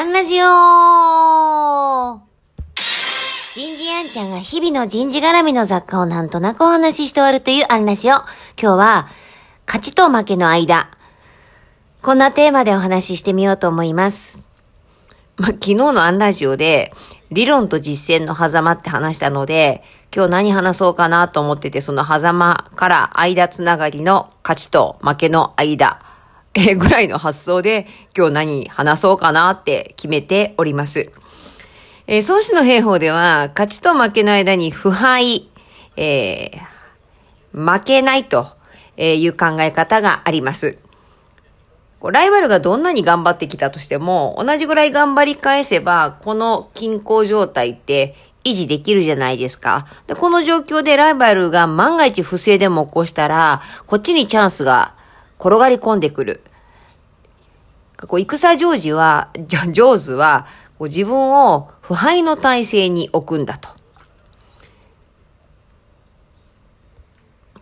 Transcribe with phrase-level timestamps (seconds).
[0.00, 0.46] アンラジオ
[3.54, 8.14] 人事アンちゃんが日々の人事絡みの雑貨をなんとなくお話しして終わるというアンラジオ。
[8.14, 8.26] 今
[8.56, 9.08] 日は、
[9.66, 10.90] 勝ちと負けの間。
[12.00, 14.40] こんなテーマでお話ししてみようと思います。
[15.36, 16.94] まあ、昨日のアンラジオで、
[17.30, 19.84] 理論と実践の狭間って話したので、
[20.16, 26.09] 今日何話そうかなと思ってて、その狭間から間つながりの勝ちと負けの間。
[26.54, 31.12] えぐらいの発想で今日何話そうかなって決めております。
[32.06, 35.48] えー孫子の兵法では、勝ちと負けの間に腐敗、
[35.96, 36.70] えー
[37.52, 38.46] 負けないと
[38.96, 40.78] いう考え方があります。
[42.02, 48.14] ライバルがどんなに頑張ってきたとしても、同じぐらい頑張り返せば、この均衡状態って
[48.44, 49.86] 維持できるじゃないですか。
[50.06, 54.94] でこの状況でライバルが万が一不正でも起こしたら、こっちにチャンスが
[55.40, 56.42] 転がり込んでくる。
[58.06, 59.30] こう、戦上手は、
[59.72, 60.46] 上手は、
[60.78, 63.70] こう自分を腐敗の体制に置くんだと。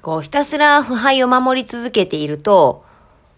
[0.00, 2.84] こう、ひたすら腐敗を守り続けていると、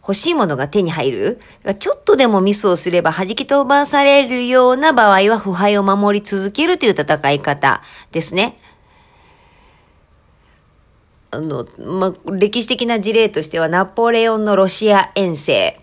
[0.02, 1.40] 欲しいものが手に入る。
[1.80, 8.58] ちょっとでもミスをすれば弾き飛ばされるような場合は腐敗を守り続けるという戦い方ですね。
[11.30, 15.80] あの、まあ、歴史的な事例としてはナポレオンのロシア遠征。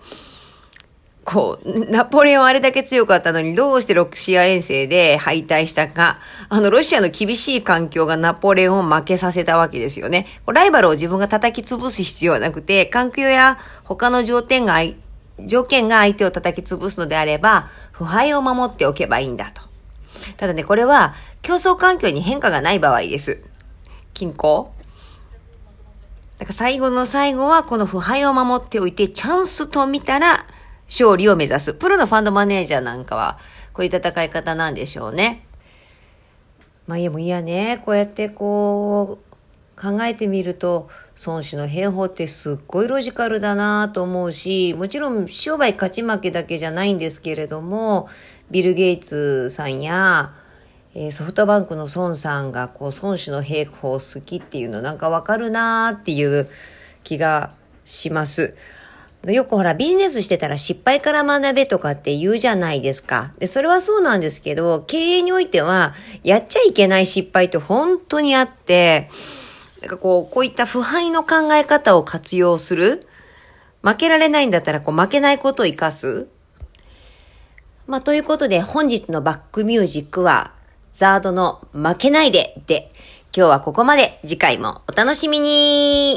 [1.23, 6.19] こう、ナポレオンあれだけ強かったのにどうしてロシア遠征で敗退したか。
[6.49, 10.27] あの、ロシアの厳しい環境がナポレオンを負けさせたわけですよね。
[10.45, 14.79] ライバルを自分が叩き潰す必要はなくて、環境や他の条件が、
[15.47, 19.63] 条件が相手を叩き潰すのであれば、腐敗を守っておけばいいんだと。
[20.37, 23.41] ただね、これは競争環境に変化がない場合です。
[24.13, 24.74] 均衡
[26.37, 30.45] だから最後の最後はこの腐敗を守っておいて、チャンスと見たら
[30.87, 31.73] 勝利を目指す。
[31.73, 33.39] プロのファンドマネージャーなんかは、
[33.73, 35.45] こういう戦い方なんでしょうね。
[36.87, 40.89] まあいやもういやね、こうやってこう、考えてみると、
[41.25, 48.09] 孫子の兵法ってすっごいロジカルだなと思うし、もちろん商売勝ち負けだけじゃないんですけれども、
[48.51, 50.33] ビル・ゲイツさんや、
[50.97, 56.47] えーソフトバンクの孫さんがこう孫子の兵法好きっていうのなんかわかるなーっていう
[57.03, 57.51] 気が
[57.83, 58.55] します。
[59.23, 63.33] よくほらビジネスしてたら失敗から学べとかって言うじゃないですか。
[63.39, 69.09] で、それはそうなんですけど、経営においてはやっちゃいけない失敗って本当にあって、
[69.81, 73.05] なんかこう、こういった腐敗の考え方を活用する。
[73.81, 76.27] 負けられないんだったらこう負けないことを活かす。
[77.85, 80.54] まあ、ということで本日のバックミュージックは、
[80.95, 82.89] ザードの負けないでで、
[83.35, 84.17] 今日はここまで。
[84.21, 86.15] 次回もお楽しみに